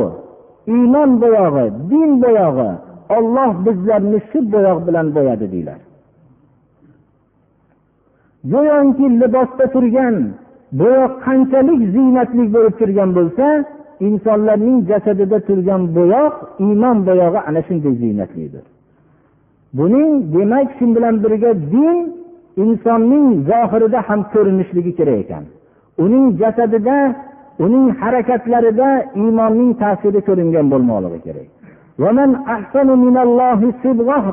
[0.76, 2.70] iymon bo'yog'i din bo'yog'i
[3.16, 5.84] olloh bizlarni shu bo'yoq bilan bo'yadi deyiladi.
[8.52, 10.16] Go'yoki libosda turgan
[10.80, 13.46] bo'yoq qanchalik ziynatli bo'lib turgan bo'lsa
[14.08, 16.34] insonlarning jasadida turgan bo'yoq
[16.66, 18.64] iymon bo'yog'i ana shunday ziynatlidir.
[19.78, 21.98] Buning demak shu bilan birga din
[22.62, 25.44] insonning zohirida ham ko'rinishligi kerak ekan.
[26.04, 26.96] Uning jasadida
[27.64, 28.88] uning harakatlarida
[29.20, 31.48] iymonning ta'siri ko'ringan bo'lmoqligi kerak.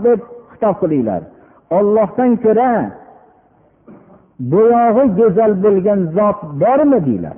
[0.06, 0.20] Deb
[0.52, 1.22] xitob qilinglar.
[1.78, 2.72] Ollohdan ko'ra
[4.54, 7.38] bo'yog'i go'zal bo'lgan zot bormi deylar.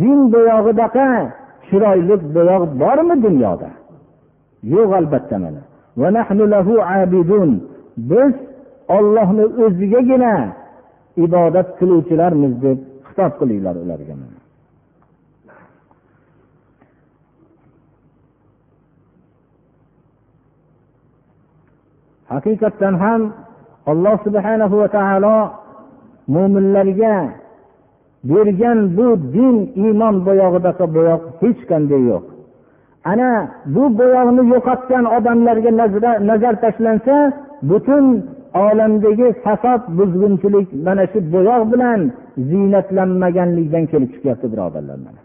[0.00, 1.06] Din bo'yog'idaqa
[1.66, 3.70] chiroyli bo'yoq bormi dunyoda?
[4.74, 5.62] Yo'q albatta mana.
[8.10, 8.34] Biz
[8.96, 10.34] ollohni o'zigagina
[11.24, 14.14] ibodat qiluvchilarmiz deb xitob qilinglar ularga
[22.32, 23.22] haqiqatdan ham
[23.90, 25.38] alloh subhanahu va taolo
[26.34, 27.16] mo'minlarga
[28.30, 32.37] bergan bu din iymon bo'yog'idaqa bo'yoq hech qanday yo'q.
[33.10, 33.30] Ana
[33.74, 35.70] bu bo'yoqni yo'qotgan odamlarga
[36.30, 37.16] nazar tashlansa
[37.70, 38.04] butun
[38.64, 42.00] olamdagi fasod buzg'unchilik mana shu bo'yoq bilan
[42.50, 45.16] ziynatlanmaganlikdan kelib chiqyapti birodarlar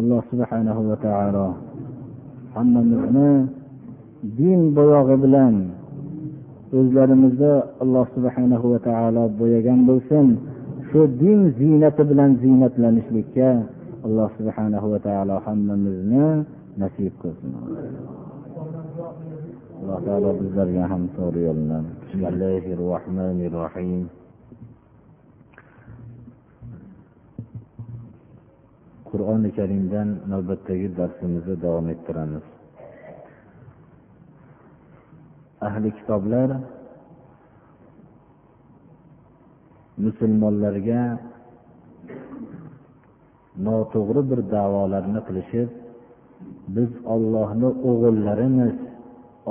[0.00, 1.46] alloh subhanahu va taolo
[2.54, 3.30] hammamizni
[4.38, 5.54] din bo'yog'i bilan
[6.78, 10.26] o'zlarimizni alloh subhanahu va taolo bo'yagan bo'lsin.
[10.94, 13.66] Shu din ziynati bilan ziynatlanishlikka
[14.06, 16.46] alloh subhanahu va taolo hammamizni
[16.78, 17.50] nasib qilsin.
[19.82, 24.06] Alloh taolo bizlarga ham to'g'ri yo'ldan bismillahi rohmanir rohim
[29.10, 32.46] qur'oni karimdan navbatdagi darsimizni davom ettiramiz.
[35.58, 36.48] Ahli kitoblar
[40.04, 41.02] musulmonlarga
[43.66, 45.68] noto'g'ri bir da'volarni qilishib
[46.76, 48.74] biz ollohni o'g'illarimiz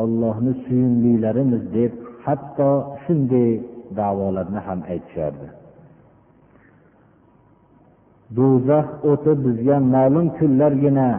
[0.01, 1.91] ollohni suyumlilarimiz deb
[2.25, 2.69] hatto
[3.03, 3.51] shunday
[3.99, 5.47] da'volarni ham aytishardi.
[8.37, 11.09] Do'zax o'ti bizga ma'lum kunlargina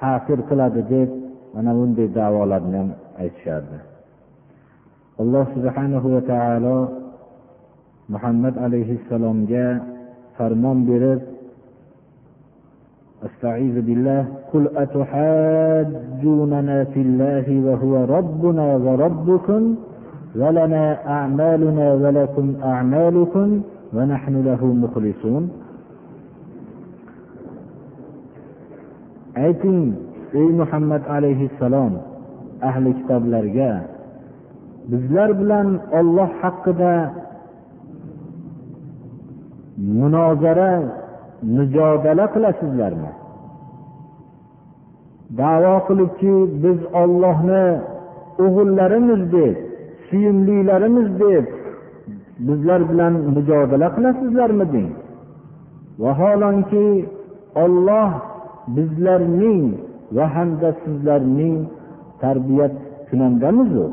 [0.00, 1.08] ta'sir qiladi deb
[1.54, 2.90] mana bunday da'volarni ham
[3.22, 3.78] aytishardi.
[5.22, 6.76] Alloh subhanahu va taolo
[8.08, 9.66] muhammad alayhissalomga
[10.36, 11.20] farmon berib
[13.26, 19.62] استعيذ بالله قل أتحاجوننا في الله وهو ربنا وربكم
[20.40, 20.84] ولنا
[21.16, 23.48] أعمالنا ولكم أعمالكم
[23.96, 25.44] ونحن له مخلصون
[29.36, 29.80] ayting
[30.32, 31.92] ey muhammad alayhissalom
[32.68, 33.72] ahli kitoblarga
[34.90, 36.94] bizlar bilan olloh haqida
[39.76, 40.72] munozara
[41.42, 43.10] mujodala qilasizlarmi?
[45.38, 47.64] Davo qilibki biz ollohni
[48.44, 49.56] o'g'illarimiz deb
[50.08, 51.44] suyumlilarimiz deb
[52.46, 54.90] bizlar bilan mujodala qilasizlarmi deng?
[56.02, 56.86] Vaholanki
[57.64, 58.10] olloh
[58.76, 59.62] bizlarning
[60.16, 61.56] va hamda sizlarning
[62.22, 62.74] tarbiyat
[63.08, 63.86] kunandamizu.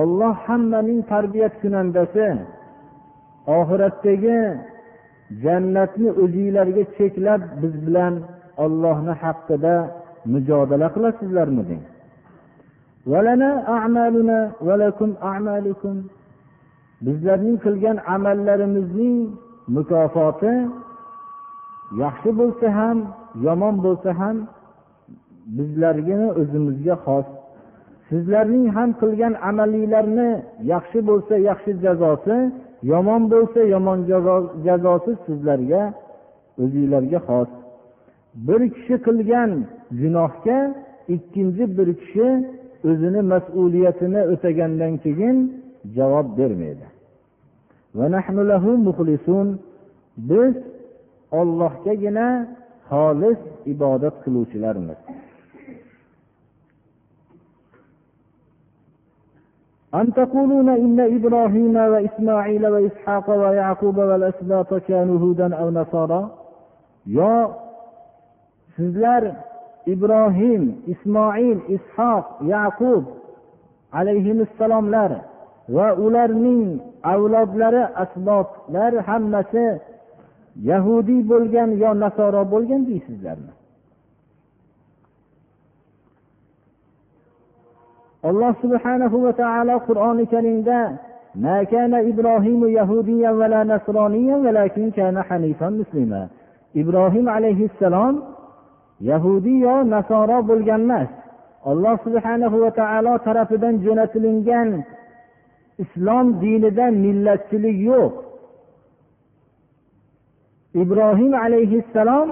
[0.00, 2.26] Olloh hammaning tarbiyat kunandasi
[3.56, 4.40] oxiratdagi
[5.42, 8.14] jannatni o'zinglarga cheklab biz bilan
[8.64, 9.74] ollohni haqqida
[10.32, 11.82] mujodala qilasizlarmi deng.
[17.06, 19.18] Bizlarning qilgan amallarimizning
[19.76, 20.54] mukofoti
[22.02, 22.98] yaxshi bo'lsa ham
[23.46, 24.36] yomon bo'lsa ham
[25.56, 27.26] bizlarga o'zimizga xos.
[28.08, 30.30] Sizlarning ham qilgan amalinglarni
[30.72, 32.36] yaxshi bo'lsa yaxshi jazosi
[32.82, 33.98] yomon bo'lsa yomon
[34.66, 35.82] jazosi sizlarga
[36.62, 37.50] o'zinglarga xos.
[38.46, 39.50] Bir kishi qilgan
[40.00, 40.58] gunohga
[41.14, 42.28] ikkinchi bir kishi
[42.90, 45.36] o'zini mas'uliyatini o'tagandan keyin
[45.96, 46.86] javob bermaydi.
[50.30, 50.54] Biz
[51.40, 52.28] ollohgagina
[52.88, 53.40] xolis
[53.72, 54.98] ibodat qiluvchilarmiz.
[59.95, 66.29] أن تقولون إن إبراهيم وإسماعيل وإسحاق ويعقوب والأسباط كانوا هودا أو نصارى
[67.07, 67.47] يا
[68.77, 69.23] sizlar
[69.93, 73.03] ibrohim ismoil ishoq yaqub
[73.99, 75.11] alayhissalomlar
[75.75, 76.81] va ularning
[77.13, 79.67] avlodlari asbotlar hammasi
[80.71, 83.51] yahudiy bo'lgan yo nasoro bo'lgan deysizlarmi
[88.29, 90.81] alloh subhanahu va taolo qur'oni karimda
[91.45, 96.23] ما كان إبراهيم يهوديا ولا نصرانيا ولكن كان حنيفا مسلما
[96.81, 98.15] ibrohim alayhissalom
[99.09, 101.09] yahudiy yo nasoro bo'lgan emas
[101.71, 104.69] alloh subhanahu va taolo tarafidan jo'natilingan
[105.83, 108.13] islom dinida millatchilik yo'q
[110.83, 112.27] ibrohim alayhissalom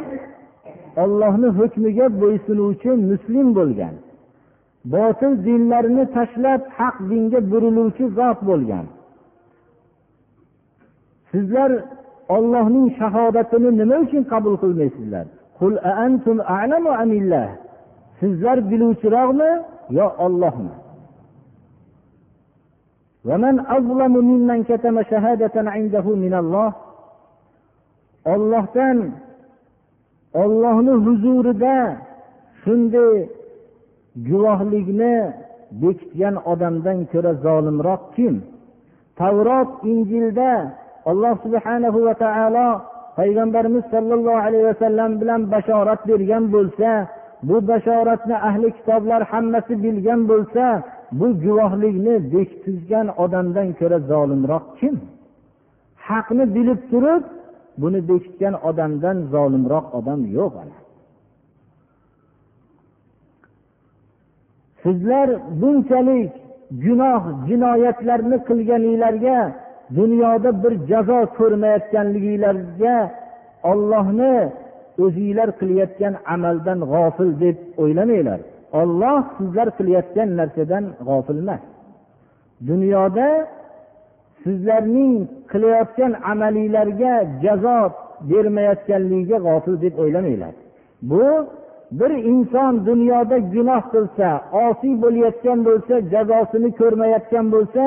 [1.04, 3.96] ollohni hukmiga bo'ysunuvchi muslim bo'lgan
[4.93, 8.87] Botil dinlarni tashlab haq dinga buriluvchi zot bo'lgan.
[11.31, 11.71] Sizlar
[12.37, 15.27] ollohning shahodatini nima uchun qabul qilmaysizlar?
[18.21, 19.51] Sizlar biluvchiroqmi
[19.99, 20.75] yo ollohmi
[28.33, 28.99] ollohdan
[30.43, 31.77] ollohni huzurida
[32.63, 33.17] shunday
[34.29, 35.15] guvohlikni
[35.83, 38.35] bekitgan odamdan ko'ra zolimroq kim?
[39.21, 40.53] Tavrot injilda
[41.11, 42.69] alloh subhanahu va taolo
[43.19, 46.91] payg'ambarimiz sollallohu alayhi vasallam bilan bashorat bergan bo'lsa
[47.49, 50.65] bu bashoratni ahli kitoblar hammasi bilgan bo'lsa
[51.19, 54.95] bu guvohlikni bekitgan odamdan ko'ra zolimroq kim?
[56.09, 57.23] Haqni bilib turib
[57.83, 60.55] buni bekitgan odamdan zolimroq odam yo'q
[64.87, 65.29] sizlar
[65.61, 66.33] bunchalik
[66.85, 69.39] gunoh jinoyatlarni qilganinglarga
[69.99, 72.97] dunyoda bir jazo ko'rmayotganliginglarga
[73.71, 74.37] ollohni
[75.05, 78.41] o'zinglar qilayotgan amaldan g'ofil deb o'ylamanglar.
[78.81, 81.63] Olloh sizlar qilayotgan narsadan g'ofil emas.
[82.71, 83.29] Dunyoda
[84.43, 85.15] sizlarning
[85.53, 87.15] qilayotgan amalinglarga
[87.45, 87.79] jazo
[88.31, 90.55] bermayotganligiga g'ofil deb o'ylamanglar.
[91.11, 91.25] Bu
[91.91, 94.29] bir inson dunyoda gunoh qilsa
[94.67, 97.85] osiy bo'layotgan bo'lsa jazosini ko'rmayotgan bo'lsa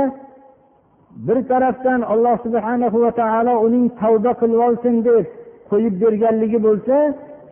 [1.27, 5.25] bir tarafdan alloh subhana va taolo uning tavba qilib olsin deb
[5.71, 6.95] qo'yib berganligi bo'lsa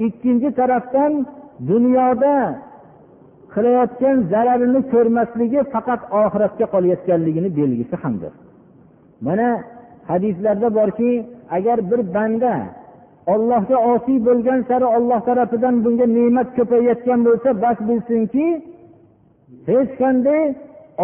[0.07, 1.11] ikkinchi tarafdan
[1.71, 2.35] dunyoda
[3.53, 8.33] qilayotgan zararini ko'rmasligi faqat oxiratga qolayotganligini belgisi hamdir.
[9.25, 9.49] Mana
[10.09, 11.11] hadislarda borki
[11.57, 12.53] agar bir banda
[13.33, 18.45] ollohga osiy bo'lgan sari olloh tarafidan bunga ne'mat ko'payayotgan bo'lsa bas bilsinki
[19.69, 20.43] hech qanday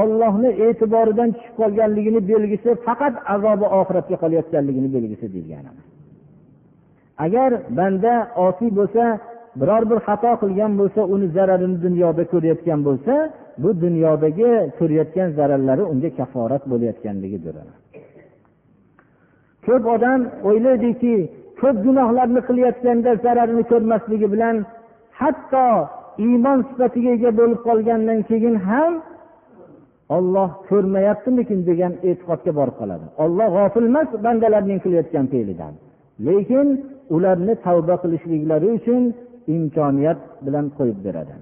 [0.01, 5.65] ollohni e'tiboridan tushib qolganligini belgisi faqat azobi oxiratga qolayotganligini belgisi deyilgan
[7.26, 8.13] agar banda
[8.47, 9.03] osiy bo'lsa
[9.61, 13.13] biror bir xato qilgan bo'lsa uni zararini dunyoda ko'rayotgan bo'lsa
[13.63, 17.55] bu dunyodagi ko'rayotgan zararlari unga kaforat bo'layotganligidir.
[19.65, 20.19] Ko'p odam
[20.49, 21.15] o'ylaydiki
[21.62, 24.56] ko'p gunohlarni qilayotganda zararini ko'rmasligi bilan
[25.20, 25.66] hatto
[26.26, 28.92] iymon sifatiga ega bo'lib qolgandan keyin ham
[30.16, 35.74] olloh ko'rmayaptimikin degan e'tiqodga borib qoladi olloh g'ofil emas bandalarning qilayotgan fe'lidan
[36.26, 36.66] lekin
[37.16, 39.02] ularni tavba qilishliklari uchun
[39.54, 41.36] imkoniyat bilan qo'yib beradi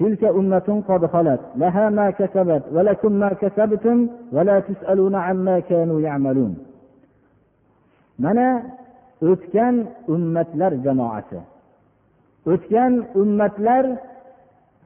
[0.00, 3.98] تلك أمة قد خلت لها ما كسبت ولكم ما كسبتم
[4.32, 6.52] ولا تسألون عما كانوا يعملون
[8.23, 8.47] mana
[9.29, 9.75] o'tgan
[10.13, 11.39] ummatlar jamoasi.
[12.51, 13.85] O'tgan ummatlar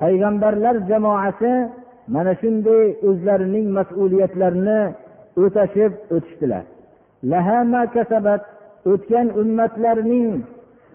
[0.01, 1.53] payg'ambarlar jamoasi
[2.13, 4.82] mana shunday o'zlarining mas'uliyatlarini
[5.43, 6.63] o'tashib o'tishdilar.
[8.91, 10.30] O'tgan ummatlarning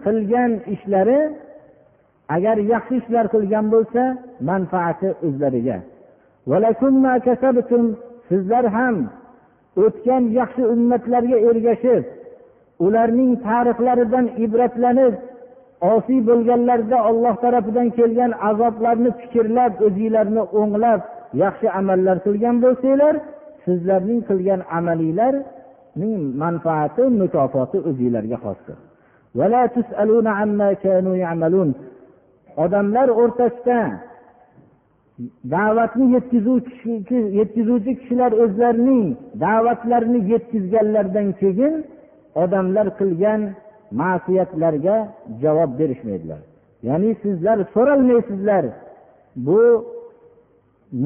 [0.05, 1.21] qilgan ishlari
[2.37, 4.03] agar yaxshi ishlar qilgan bo'lsa
[4.49, 5.79] manfaati o'zlariga.
[8.29, 8.97] Sizlar ham
[9.85, 12.03] o'tgan yaxshi ummatlarga ergashib
[12.87, 15.15] ularning tarixlaridan ibratlanib
[15.95, 21.01] osiy bo'lganlarda olloh tarafidan kelgan azoblarni fikrlab o'zinglarni o'nglab
[21.43, 23.15] yaxshi amallar qilgan bo'lsanglar
[23.65, 28.79] sizlarning qilgan amalinglarning manfaati mukofoti o'zinglarga xosdir
[32.65, 33.81] odamlar o'rtasida
[35.55, 36.07] da'vatni
[37.39, 39.07] yetkazuvchi kishilar o'zlarining
[39.45, 41.75] da'vatlarini yetkazganlaridan keyin
[42.43, 43.41] odamlar qilgan
[44.01, 44.97] ma'siyatlarga
[45.43, 46.41] javob berishmaydilar.
[46.89, 48.65] Ya'ni sizlar so'ralmaysizlar
[49.47, 49.61] bu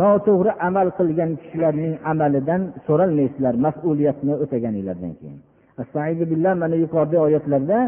[0.01, 5.41] noto'g'ri amal qilgan kishilarning amalidan so'ralmaysizlar mas'uliyatni o'taganinglardan keyin.
[6.63, 7.79] Mana yuqoridagi oyatlarda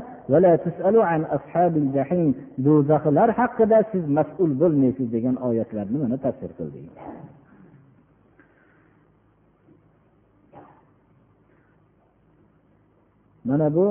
[2.67, 6.85] do'zaxlar haqida siz mas'ul bo'lmaysiz degan oyatlarni mana tafsir qildik.
[13.49, 13.87] Mana bu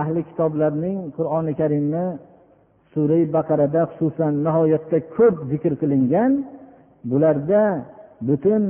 [0.00, 2.04] ahli kitoblarning qur'oni karimni
[2.92, 6.32] surai baqarada xususan nihoyatda ko'p zikr qilingan.
[7.10, 7.62] Bularda
[8.28, 8.62] butun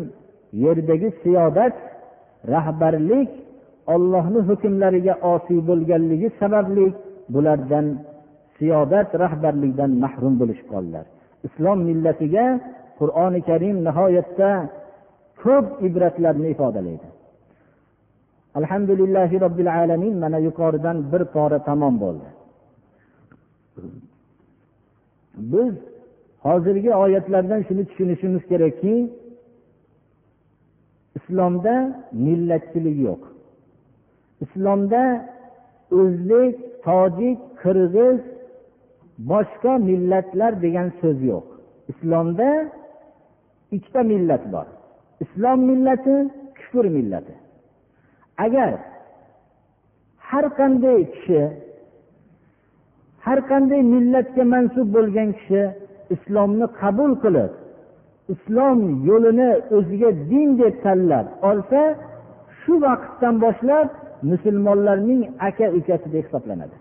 [0.64, 1.76] yerdagi siyodat
[2.55, 3.30] rahbarlik
[3.94, 6.86] ollohni hukmlariga osiy bo'lganligi sababli
[7.34, 7.86] bulardan
[8.59, 11.05] siyodat rahbarlikdan mahrum bo'lishib qoldilar.
[11.46, 12.46] Islom millatiga
[13.00, 14.50] qur'oni karim nihoyatda
[15.42, 17.09] ko'p ibratlarni ifodalaydi.
[18.55, 22.28] Alhamdulillahi robbil alamin mana yuqoridan bir pora tamom bo'ldi.
[25.53, 25.74] Biz
[26.46, 28.94] hozirgi oyatlardan shuni tushunishimiz kerakki
[31.18, 31.74] islomda
[32.26, 33.22] millatchilik yo'q.
[34.44, 35.03] Islomda
[36.00, 36.55] o'zbek
[36.86, 38.20] tojik qirg'iz
[39.30, 41.46] boshqa millatlar degan so'z yo'q.
[41.92, 42.48] Islomda
[43.76, 44.66] ikkita millat bor.
[45.24, 46.14] Islom millati
[46.59, 47.34] kufr millati.
[48.39, 48.72] Agar
[50.18, 51.43] har qanday kishi
[53.26, 55.62] har qanday millatga mansub bo'lgan kishi
[56.14, 57.53] islomni qabul qilib
[58.35, 58.78] islom
[59.09, 61.80] yo'lini o'ziga din deb tanlab olsa
[62.61, 63.89] shu vaqtdan boshlab
[64.30, 66.76] musulmonlarning aka ukasi deb hisoblanadi.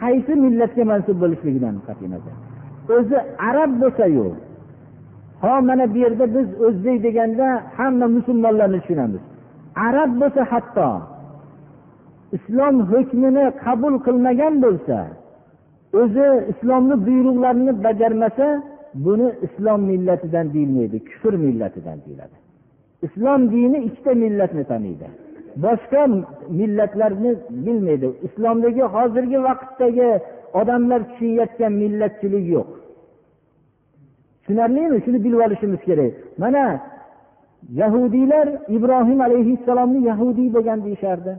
[0.00, 2.34] Qaysi millatga mansub bo'lishligidan qat'iy nazar
[2.96, 4.26] o'zi arab bo'lsayu
[5.42, 7.46] ho mana bu yerda biz o'zbek deganda
[7.76, 9.22] hamma musulmonlarni tushunamiz.
[9.86, 10.88] Arab bo'lsa hatto
[12.36, 14.98] islom hukmini qabul qilmagan bo'lsa
[16.00, 18.46] o'zi islomni buyruqlarini bajarmasa
[19.04, 22.36] buni islom millatidan deyilmaydi kufr millatidan deyiladi.
[23.06, 25.08] Islom dini ikkita millatni taniydi.
[25.64, 26.02] Boshqa
[26.60, 27.32] millatlarni
[27.64, 28.08] bilmaydi.
[28.26, 30.08] Islomdagi hozirgi vaqtdagi
[30.60, 32.68] odamlar tushunayotgan millatchilik yo'q.
[34.42, 34.98] Tushunarlimi?
[35.04, 36.12] Shuni bilib olishimiz kerak.
[36.42, 36.62] Mana
[37.68, 41.32] yahudiylar ibrohim alayhissalomni yahudiy bo'lgan deyishardi.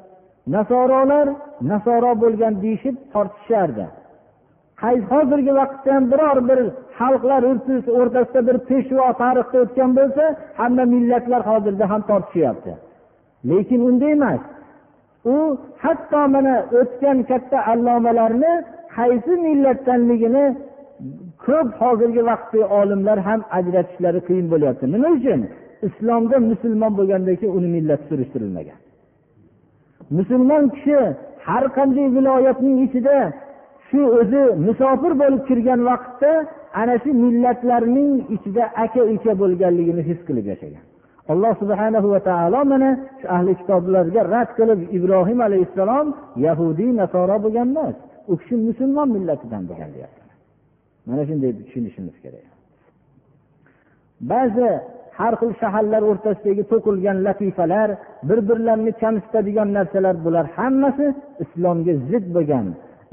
[0.48, 1.28] Nasorolar
[1.62, 3.86] nasoro bo'lgan deyishib tortishardi.
[5.12, 6.60] Hozirgi vaqtda ham biror bir
[7.00, 7.42] xalqlar
[8.00, 10.24] o'rtasida bir peshvo tarixda o'tgan bo'lsa
[10.60, 12.74] hamma millatlar hozirda ham tortishyapti.
[13.50, 14.42] Lekin unday emas.
[15.34, 15.36] U
[15.84, 18.54] hatto mana o'tgan katta allomalarni
[18.98, 20.46] qaysi millatdanligini
[21.46, 24.86] ko'p hozirgi vaqtdagi olimlar ham ajratishlari qiyin bo'lyapti.
[24.94, 25.42] Nima uchun?
[25.88, 28.80] Islomda musulmon bo'lgandan keyin uni millati surishtirilmagan.
[30.18, 30.98] Musulmon kishi
[31.48, 33.18] har qanday viloyatning ichida
[33.90, 36.32] shu o'zi musofir bo'lib kirgan vaqtda
[36.82, 40.84] ana shu millatlarning ichida aka uka bo'lganligini his qilib yashagan.
[41.32, 46.08] Alloh subhana va taolo mana shu ahli kitoblarga rad qilib ibrohim alayhissalom
[46.46, 47.96] yahudiy nasoro bo'lgan emas
[48.32, 50.24] u kishi musulmon millatidan bo'lgan deyapti.
[51.08, 52.48] Mana shunday tushunishimiz kerak.
[54.32, 54.70] Ba'zi
[55.22, 57.90] har xil shaharlar o'rtasidagi to'qilgan latifalar
[58.30, 61.06] bir birlarini kamsitadigan narsalar bular hammasi
[61.44, 62.66] islomga zid bo'lgan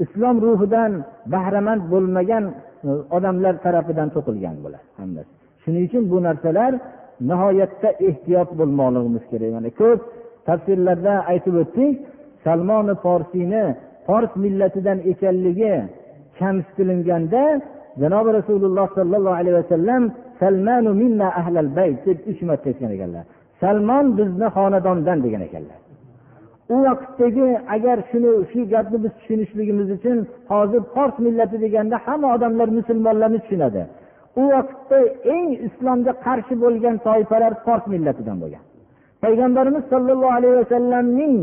[0.03, 0.91] islom ruhidan
[1.33, 2.43] bahramand bo'lmagan
[2.87, 5.31] e, odamlar tarafidan to'qilgan bular hammasi.
[5.63, 6.71] Shuning uchun bu narsalar
[7.29, 9.49] nihoyatda ehtiyot bo'lmoqligimiz kerak.
[9.57, 9.99] Mana ko'p
[10.47, 11.93] tafsirlarda aytib o'tdik
[12.45, 13.65] salmoni forsiyni
[14.07, 15.73] fors millatidan ekanligi
[16.39, 17.43] kamsitilinganda
[18.01, 20.01] janobi rasululloh sollallohu alayhi vasallam
[20.39, 23.23] salmanu minna ahlal bayt deb uch marta aytgan ekanlar.
[23.61, 25.79] Salmon bizni xonadondan degan ekanlar.
[26.73, 30.17] U vaqtdagi agar shuni shu gapni biz tushunishligimiz uchun
[30.51, 33.81] hozir fors millati deganda hamma odamlar musulmonlarni tushunadi.
[34.41, 34.99] U vaqtda
[35.35, 38.63] eng islomga qarshi bo'lgan toifalar fors millatidan bo'lgan.
[39.23, 41.35] Payg'ambarimiz sollallohu alayhi vasallamning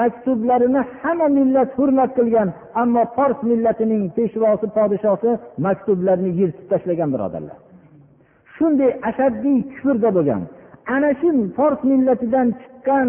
[0.00, 2.48] maktublarini hamma millat hurmat qilgan
[2.82, 5.30] ammo fors millatining peshvosi podshosi
[5.66, 7.56] maktublarni yirtib tashlagan birodarlar.
[8.56, 10.42] Shunday ashaddiy kufrda bo'lgan.
[10.94, 13.08] Ana shu fors millatidan chiqqan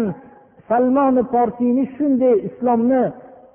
[0.68, 3.02] salmoni forsiyni shunday islomni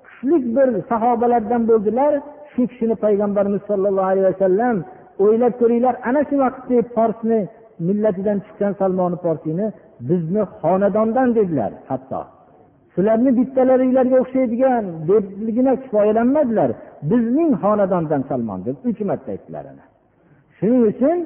[0.06, 2.12] kuchli bir sahobalardan bo'ldilar.
[2.52, 4.76] Shu kishini payg'ambarimiz sollallohu alayhi vasallam
[5.24, 7.40] o'ylab ko'ringlar ana shu vaqtda forsni
[7.88, 9.66] millatidan chiqqan salmoni forsiyni
[10.08, 12.20] bizni xonadondan dedilar hatto.
[12.94, 16.70] Sizlarni bittalaringlarga o'xshaydigan debgina kifoyalanmadilar.
[17.10, 19.64] Bizning xonadondan salmon deb uch marta aytdilar
[20.58, 21.18] shuning uchun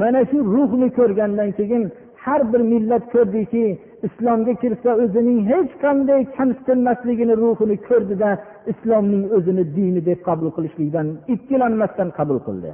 [0.00, 1.82] mana shu ruhni ko'rgandan keyin
[2.24, 3.64] har bir millat ko'rdiki
[4.06, 8.30] islomga kirsa o'zining hech qanday kamsitilmasligini ruhini ko'rdida
[8.72, 12.70] islomning o'zini dini deb qabul qilishlikdan ikkilanmasdan qabul qildi.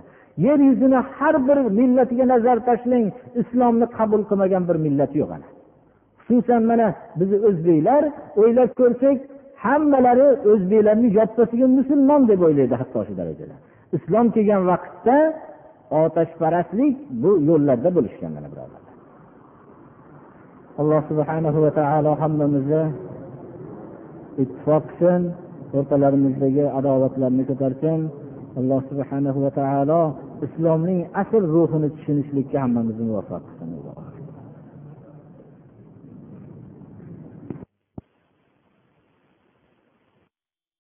[0.47, 3.07] Yer yuzini har bir millatiga nazar tashlang
[3.41, 5.49] islomni qabul qilmagan bir millat yo'q ana.
[6.27, 6.87] Xususan mana
[7.19, 8.03] bizni o'zbeklar
[8.41, 9.19] o'ylab ko'rsak
[9.65, 13.57] hammalari o'zbeklarni yoppasiga musulmon deb o'ylaydi hatto shu darajada
[13.97, 15.17] islom kelgan vaqtda
[15.91, 18.95] otashparastlik bu yo'llarda bo'lishgan mana birodarlar.
[20.81, 22.85] Alloh subhanahu va taolo hammamizni
[24.43, 25.23] ittifoq qilsin
[25.77, 28.01] o'rtalarimizdagi adovatlarni ko'tarsin.
[28.61, 30.03] Alloh subhanahu va taolo
[30.47, 33.88] islomning asl ruhini tushunishlikka hammamizni muvaffaq qilsin.